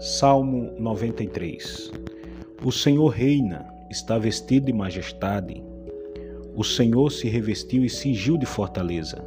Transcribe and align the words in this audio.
Salmo 0.00 0.72
93 0.78 1.90
O 2.64 2.70
Senhor 2.70 3.08
reina, 3.08 3.66
está 3.90 4.18
vestido 4.18 4.66
de 4.66 4.72
majestade. 4.72 5.62
O 6.54 6.62
Senhor 6.64 7.10
se 7.10 7.28
revestiu 7.28 7.84
e 7.84 7.90
cingiu 7.90 8.36
de 8.36 8.46
fortaleza. 8.46 9.24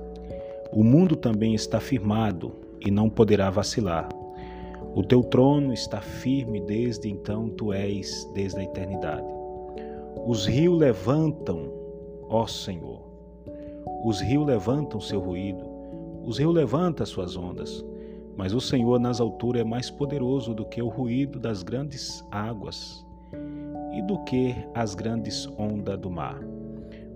O 0.72 0.84
mundo 0.84 1.16
também 1.16 1.54
está 1.54 1.80
firmado 1.80 2.54
e 2.80 2.92
não 2.92 3.10
poderá 3.10 3.50
vacilar. 3.50 4.10
O 4.94 5.04
teu 5.04 5.24
trono 5.24 5.74
está 5.74 6.02
firme 6.02 6.62
desde 6.62 7.10
então, 7.10 7.50
tu 7.50 7.72
és 7.72 8.30
desde 8.34 8.60
a 8.60 8.64
eternidade. 8.64 9.28
Os 10.26 10.46
rios 10.46 10.78
levantam, 10.78 11.72
ó 12.30 12.46
Senhor. 12.46 13.02
Os 14.04 14.20
rios 14.22 14.46
levantam 14.46 15.00
seu 15.00 15.20
ruído. 15.20 15.66
Os 16.24 16.38
rios 16.38 16.54
levantam 16.54 17.06
suas 17.06 17.36
ondas. 17.36 17.84
Mas 18.38 18.54
o 18.54 18.62
Senhor 18.62 19.00
nas 19.00 19.20
alturas 19.20 19.62
é 19.62 19.66
mais 19.66 19.90
poderoso 19.90 20.54
do 20.54 20.66
que 20.66 20.82
o 20.82 20.88
ruído 20.88 21.40
das 21.40 21.64
grandes 21.64 22.26
águas 22.32 23.06
e 23.94 24.02
do 24.02 24.24
que 24.24 24.56
as 24.74 24.96
grandes 24.96 25.48
ondas 25.58 26.00
do 26.00 26.10
mar. 26.10 26.40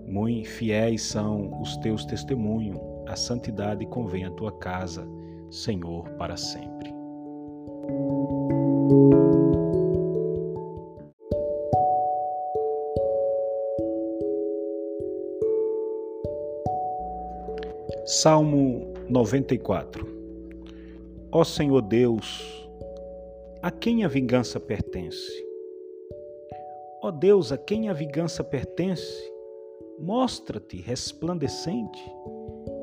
Muito 0.06 0.48
fiéis 0.48 1.02
são 1.02 1.60
os 1.60 1.76
teus 1.78 2.04
testemunhos, 2.04 2.78
a 3.06 3.16
santidade 3.16 3.84
convém 3.86 4.24
à 4.24 4.30
tua 4.30 4.52
casa, 4.52 5.06
Senhor, 5.50 6.08
para 6.10 6.36
sempre. 6.36 6.94
Salmo 18.04 18.94
94 19.08 20.15
Ó 21.32 21.42
Senhor 21.42 21.82
Deus, 21.82 22.70
a 23.60 23.70
quem 23.70 24.04
a 24.04 24.08
vingança 24.08 24.60
pertence? 24.60 25.44
Ó 27.02 27.10
Deus, 27.10 27.50
a 27.50 27.58
quem 27.58 27.88
a 27.88 27.92
vingança 27.92 28.44
pertence? 28.44 29.32
Mostra-te 29.98 30.80
resplandecente, 30.80 32.00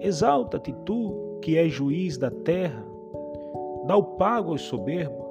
exalta-te 0.01 0.73
tu, 0.85 1.39
que 1.41 1.57
és 1.57 1.71
juiz 1.71 2.17
da 2.17 2.29
terra, 2.29 2.85
dá 3.87 3.95
o 3.95 4.17
pago 4.17 4.51
aos 4.51 4.63
soberbos. 4.63 5.23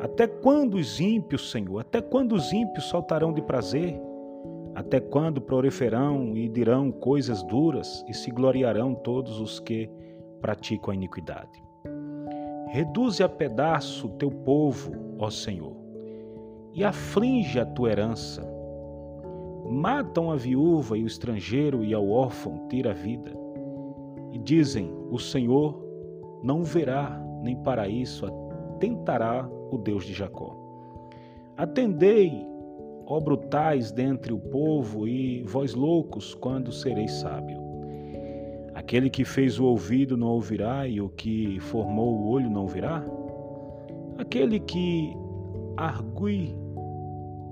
Até 0.00 0.26
quando 0.26 0.74
os 0.74 0.98
ímpios, 1.00 1.52
Senhor, 1.52 1.78
até 1.78 2.02
quando 2.02 2.32
os 2.34 2.52
ímpios 2.52 2.88
saltarão 2.88 3.32
de 3.32 3.42
prazer? 3.42 4.00
Até 4.74 4.98
quando 4.98 5.40
proliferarão 5.40 6.36
e 6.36 6.48
dirão 6.48 6.90
coisas 6.90 7.44
duras 7.44 8.04
e 8.08 8.12
se 8.12 8.32
gloriarão 8.32 8.92
todos 8.92 9.40
os 9.40 9.60
que 9.60 9.88
praticam 10.40 10.90
a 10.90 10.94
iniquidade? 10.96 11.63
Reduze 12.74 13.22
a 13.22 13.28
pedaço 13.28 14.08
teu 14.18 14.32
povo, 14.32 14.90
ó 15.20 15.30
Senhor, 15.30 15.76
e 16.74 16.82
aflige 16.82 17.60
a 17.60 17.64
tua 17.64 17.92
herança. 17.92 18.44
Matam 19.70 20.28
a 20.28 20.34
viúva 20.34 20.98
e 20.98 21.04
o 21.04 21.06
estrangeiro 21.06 21.84
e 21.84 21.94
ao 21.94 22.10
órfão 22.10 22.66
tira 22.68 22.90
a 22.90 22.92
vida. 22.92 23.30
E 24.32 24.40
dizem: 24.40 24.92
O 25.08 25.20
Senhor 25.20 25.80
não 26.42 26.64
verá, 26.64 27.24
nem 27.44 27.54
para 27.62 27.88
isso 27.88 28.26
atentará 28.26 29.48
o 29.70 29.78
Deus 29.78 30.04
de 30.04 30.12
Jacó. 30.12 30.56
Atendei, 31.56 32.44
ó 33.06 33.20
brutais 33.20 33.92
dentre 33.92 34.32
o 34.32 34.40
povo, 34.40 35.06
e 35.06 35.44
vós 35.44 35.74
loucos, 35.74 36.34
quando 36.34 36.72
sereis 36.72 37.12
sábio. 37.12 37.63
Aquele 38.84 39.08
que 39.08 39.24
fez 39.24 39.58
o 39.58 39.64
ouvido 39.64 40.14
não 40.14 40.26
ouvirá 40.26 40.86
e 40.86 41.00
o 41.00 41.08
que 41.08 41.58
formou 41.58 42.18
o 42.18 42.28
olho 42.28 42.50
não 42.50 42.66
virá? 42.66 43.02
Aquele 44.18 44.60
que 44.60 45.16
argue 45.74 46.54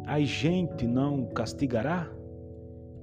a 0.07 0.21
gente 0.21 0.87
não 0.87 1.25
castigará? 1.25 2.07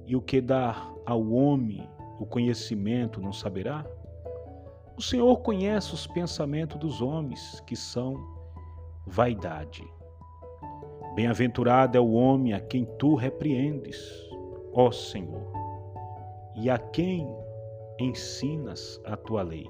E 0.06 0.14
o 0.14 0.22
que 0.22 0.40
dá 0.40 0.94
ao 1.04 1.28
homem 1.28 1.82
o 2.20 2.24
conhecimento 2.24 3.20
não 3.20 3.32
saberá? 3.32 3.84
O 4.96 5.02
Senhor 5.02 5.36
conhece 5.38 5.92
os 5.92 6.06
pensamentos 6.06 6.78
dos 6.78 7.02
homens, 7.02 7.60
que 7.66 7.74
são 7.74 8.14
vaidade. 9.08 9.82
Bem-aventurado 11.16 11.98
é 11.98 12.00
o 12.00 12.12
homem 12.12 12.52
a 12.52 12.60
quem 12.60 12.84
tu 12.96 13.16
repreendes, 13.16 14.00
ó 14.72 14.92
Senhor, 14.92 15.50
e 16.54 16.70
a 16.70 16.78
quem 16.78 17.28
ensinas 18.04 19.00
a 19.04 19.16
tua 19.16 19.42
lei, 19.42 19.66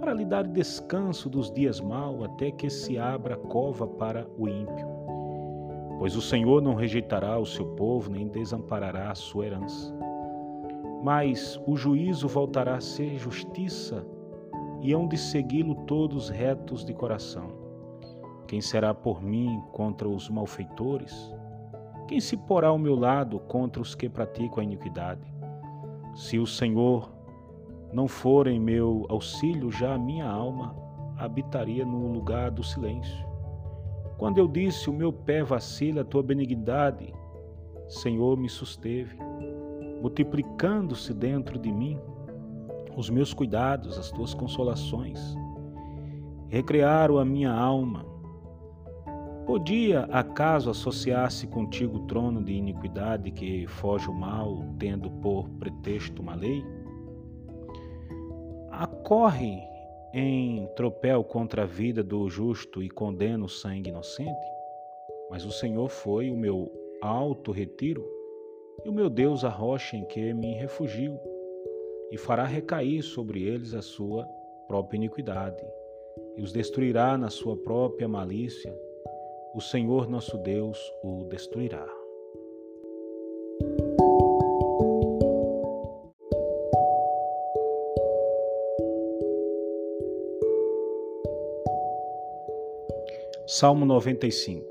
para 0.00 0.12
lhe 0.12 0.24
dar 0.24 0.46
descanso 0.46 1.28
dos 1.28 1.50
dias 1.50 1.80
maus 1.80 2.24
até 2.24 2.50
que 2.50 2.70
se 2.70 2.96
abra 2.98 3.34
a 3.34 3.38
cova 3.38 3.86
para 3.86 4.26
o 4.38 4.48
ímpio. 4.48 4.88
Pois 5.98 6.14
o 6.14 6.22
Senhor 6.22 6.60
não 6.60 6.74
rejeitará 6.74 7.38
o 7.38 7.46
seu 7.46 7.66
povo, 7.74 8.10
nem 8.10 8.28
desamparará 8.28 9.10
a 9.10 9.14
sua 9.14 9.46
herança. 9.46 9.94
Mas 11.02 11.60
o 11.66 11.76
juízo 11.76 12.28
voltará 12.28 12.76
a 12.76 12.80
ser 12.80 13.16
justiça, 13.18 14.06
e 14.82 14.92
hão 14.92 15.08
de 15.08 15.16
segui-lo 15.16 15.74
todos 15.86 16.28
retos 16.28 16.84
de 16.84 16.92
coração. 16.92 17.48
Quem 18.46 18.60
será 18.60 18.94
por 18.94 19.22
mim 19.22 19.60
contra 19.72 20.08
os 20.08 20.28
malfeitores? 20.28 21.34
Quem 22.06 22.20
se 22.20 22.36
porá 22.36 22.68
ao 22.68 22.78
meu 22.78 22.94
lado 22.94 23.40
contra 23.40 23.82
os 23.82 23.94
que 23.94 24.08
praticam 24.08 24.60
a 24.60 24.64
iniquidade? 24.64 25.22
Se 26.14 26.38
o 26.38 26.46
Senhor 26.46 27.15
não 27.92 28.08
for 28.08 28.46
em 28.46 28.60
meu 28.60 29.06
auxílio, 29.08 29.70
já 29.70 29.94
a 29.94 29.98
minha 29.98 30.28
alma 30.28 30.74
habitaria 31.16 31.84
no 31.84 32.12
lugar 32.12 32.50
do 32.50 32.62
silêncio. 32.62 33.26
Quando 34.18 34.38
eu 34.38 34.48
disse: 34.48 34.90
O 34.90 34.92
meu 34.92 35.12
pé 35.12 35.42
vacila, 35.42 36.02
a 36.02 36.04
tua 36.04 36.22
benignidade, 36.22 37.12
Senhor, 37.88 38.36
me 38.36 38.48
susteve, 38.48 39.16
multiplicando-se 40.00 41.12
dentro 41.14 41.58
de 41.58 41.70
mim 41.70 41.98
os 42.96 43.10
meus 43.10 43.34
cuidados, 43.34 43.98
as 43.98 44.10
tuas 44.10 44.32
consolações. 44.32 45.36
Recrearam 46.48 47.18
a 47.18 47.24
minha 47.24 47.52
alma. 47.52 48.06
Podia 49.44 50.04
acaso 50.04 50.70
associar-se 50.70 51.46
contigo 51.46 51.98
o 51.98 52.06
trono 52.06 52.42
de 52.42 52.52
iniquidade 52.52 53.30
que 53.30 53.66
foge 53.66 54.08
o 54.08 54.14
mal, 54.14 54.64
tendo 54.78 55.10
por 55.10 55.48
pretexto 55.50 56.22
uma 56.22 56.34
lei? 56.34 56.64
Acorre 58.78 59.62
em 60.12 60.66
tropel 60.76 61.24
contra 61.24 61.62
a 61.62 61.66
vida 61.66 62.02
do 62.02 62.28
justo 62.28 62.82
e 62.82 62.90
condena 62.90 63.44
o 63.44 63.48
sangue 63.48 63.90
inocente? 63.90 64.46
Mas 65.30 65.44
o 65.44 65.50
Senhor 65.50 65.88
foi 65.88 66.30
o 66.30 66.36
meu 66.36 66.70
alto 67.00 67.52
retiro 67.52 68.16
e 68.84 68.88
o 68.88 68.92
meu 68.92 69.08
Deus 69.08 69.44
a 69.44 69.48
rocha 69.48 69.96
em 69.96 70.04
que 70.04 70.32
me 70.32 70.54
refugio, 70.54 71.18
e 72.10 72.16
fará 72.16 72.44
recair 72.44 73.02
sobre 73.02 73.42
eles 73.42 73.74
a 73.74 73.82
sua 73.82 74.26
própria 74.68 74.96
iniquidade, 74.96 75.64
e 76.36 76.42
os 76.42 76.52
destruirá 76.52 77.16
na 77.18 77.30
sua 77.30 77.56
própria 77.56 78.06
malícia. 78.06 78.72
O 79.54 79.60
Senhor 79.60 80.08
nosso 80.08 80.38
Deus 80.38 80.78
o 81.02 81.24
destruirá. 81.24 81.95
Salmo 93.48 93.86
95 93.86 94.66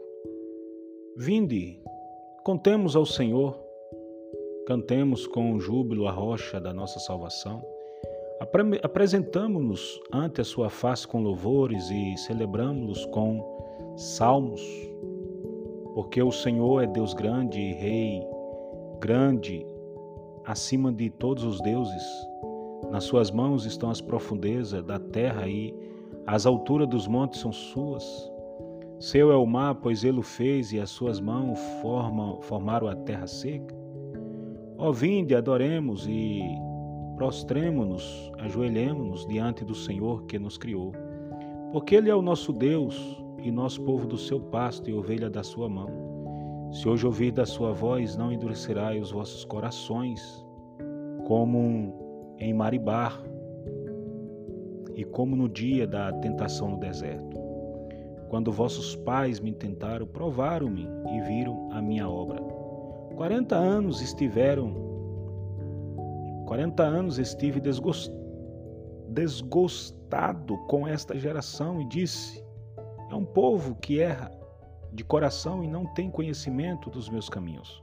Vinde, 1.15 1.79
contemos 2.43 2.93
ao 2.97 3.05
Senhor, 3.05 3.57
cantemos 4.67 5.25
com 5.25 5.57
júbilo 5.57 6.09
a 6.09 6.11
rocha 6.11 6.59
da 6.59 6.73
nossa 6.73 6.99
salvação, 6.99 7.65
apresentamo-nos 8.83 9.97
ante 10.11 10.41
a 10.41 10.43
sua 10.43 10.69
face 10.69 11.07
com 11.07 11.21
louvores 11.21 11.89
e 11.89 12.17
celebramos-los 12.17 13.05
com 13.05 13.95
salmos, 13.95 14.61
porque 15.93 16.21
o 16.21 16.31
Senhor 16.33 16.83
é 16.83 16.87
Deus 16.87 17.13
grande 17.13 17.57
e 17.57 17.71
Rei 17.71 18.27
grande 18.99 19.65
acima 20.43 20.91
de 20.91 21.09
todos 21.11 21.45
os 21.45 21.61
deuses. 21.61 22.03
Nas 22.91 23.05
suas 23.05 23.31
mãos 23.31 23.65
estão 23.65 23.89
as 23.89 24.01
profundezas 24.01 24.83
da 24.83 24.99
terra 24.99 25.47
e 25.47 25.73
as 26.27 26.45
alturas 26.45 26.89
dos 26.89 27.07
montes 27.07 27.39
são 27.39 27.53
suas. 27.53 28.34
Seu 28.99 29.29
é 29.29 29.35
o 29.35 29.45
mar, 29.45 29.75
pois 29.75 30.05
ele 30.05 30.19
o 30.19 30.23
fez, 30.23 30.71
e 30.71 30.79
as 30.79 30.89
suas 30.89 31.19
mãos 31.19 31.59
formam, 31.81 32.41
formaram 32.41 32.87
a 32.87 32.95
terra 32.95 33.27
seca. 33.27 33.75
Ó 34.77 34.91
vinde, 34.91 35.35
adoremos 35.35 36.07
e 36.07 36.41
prostremo-nos, 37.17 38.31
ajoelhemo-nos 38.39 39.25
diante 39.27 39.65
do 39.65 39.75
Senhor 39.75 40.25
que 40.25 40.39
nos 40.39 40.57
criou. 40.57 40.93
Porque 41.73 41.95
Ele 41.95 42.09
é 42.09 42.15
o 42.15 42.21
nosso 42.21 42.53
Deus 42.53 43.21
e 43.41 43.51
nosso 43.51 43.81
povo 43.83 44.07
do 44.07 44.17
seu 44.17 44.39
pasto 44.39 44.89
e 44.89 44.93
ovelha 44.93 45.29
da 45.29 45.43
sua 45.43 45.67
mão. 45.67 45.89
Se 46.71 46.87
hoje 46.87 47.05
ouvir 47.05 47.31
da 47.31 47.45
sua 47.45 47.73
voz, 47.73 48.15
não 48.15 48.31
endurecerá 48.31 48.95
os 48.95 49.11
vossos 49.11 49.43
corações, 49.43 50.45
como 51.27 52.35
em 52.39 52.53
Maribar 52.53 53.21
e 54.95 55.03
como 55.03 55.35
no 55.35 55.49
dia 55.49 55.85
da 55.85 56.13
tentação 56.13 56.69
no 56.69 56.77
deserto 56.77 57.44
Quando 58.35 58.51
vossos 58.51 58.97
pais 58.97 59.39
me 59.39 59.53
tentaram, 59.53 60.05
provaram-me 60.05 60.85
e 61.09 61.21
viram 61.21 61.69
a 61.71 61.81
minha 61.81 62.09
obra. 62.09 62.41
Quarenta 63.15 63.55
anos 63.55 64.01
estiveram, 64.01 64.75
quarenta 66.45 66.83
anos 66.83 67.17
estive 67.17 67.61
desgostado 69.07 70.57
com 70.67 70.85
esta 70.85 71.17
geração 71.17 71.79
e 71.79 71.85
disse: 71.87 72.45
É 73.09 73.15
um 73.15 73.23
povo 73.23 73.73
que 73.75 74.01
erra 74.01 74.29
de 74.91 75.05
coração 75.05 75.63
e 75.63 75.67
não 75.69 75.85
tem 75.93 76.11
conhecimento 76.11 76.89
dos 76.89 77.07
meus 77.07 77.29
caminhos. 77.29 77.81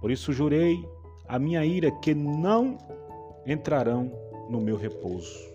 Por 0.00 0.10
isso 0.10 0.32
jurei 0.32 0.82
a 1.28 1.38
minha 1.38 1.62
ira 1.62 1.90
que 2.00 2.14
não 2.14 2.78
entrarão 3.44 4.10
no 4.48 4.62
meu 4.62 4.78
repouso. 4.78 5.53